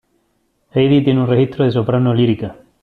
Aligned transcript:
Heidi 0.71 1.03
tiene 1.03 1.21
un 1.21 1.27
registro 1.27 1.63
de 1.63 1.71
soprano 1.73 2.11
lírica. 2.11 2.55